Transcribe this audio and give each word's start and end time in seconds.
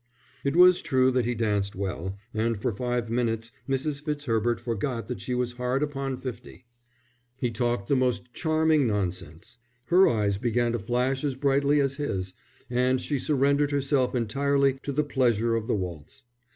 It 0.43 0.55
was 0.55 0.81
true 0.81 1.11
that 1.11 1.25
he 1.25 1.35
danced 1.35 1.75
well, 1.75 2.17
and 2.33 2.59
for 2.59 2.71
five 2.71 3.07
minutes 3.11 3.51
Mrs. 3.69 4.01
Fitzherbert 4.03 4.59
forgot 4.59 5.07
that 5.07 5.21
she 5.21 5.35
was 5.35 5.51
hard 5.51 5.83
upon 5.83 6.17
fifty. 6.17 6.65
He 7.37 7.51
talked 7.51 7.87
the 7.87 7.95
most 7.95 8.33
charming 8.33 8.87
nonsense. 8.87 9.59
Her 9.89 10.07
eyes 10.09 10.39
began 10.39 10.71
to 10.71 10.79
flash 10.79 11.23
as 11.23 11.35
brightly 11.35 11.79
as 11.79 11.97
his, 11.97 12.33
and 12.67 12.99
she 12.99 13.19
surrendered 13.19 13.69
herself 13.69 14.15
entirely 14.15 14.79
to 14.81 14.91
the 14.91 15.03
pleasure 15.03 15.55
of 15.55 15.67
the 15.67 15.75
waltz. 15.75 16.23